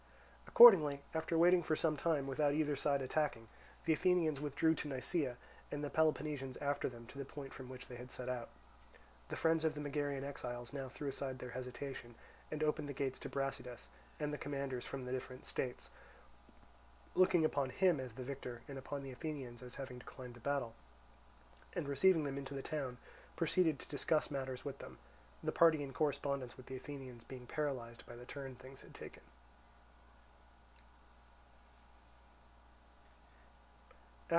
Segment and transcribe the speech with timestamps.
[0.51, 3.47] Accordingly, after waiting for some time without either side attacking,
[3.85, 5.37] the Athenians withdrew to Nisaea,
[5.71, 8.49] and the Peloponnesians after them to the point from which they had set out.
[9.29, 12.15] The friends of the Megarian exiles now threw aside their hesitation,
[12.51, 13.87] and opened the gates to Brasidas
[14.19, 19.11] and the commanders from the different states—looking upon him as the victor and upon the
[19.11, 22.97] Athenians as having declined the battle—and receiving them into the town
[23.37, 24.97] proceeded to discuss matters with them;
[25.41, 29.23] the party in correspondence with the Athenians being paralysed by the turn things had taken.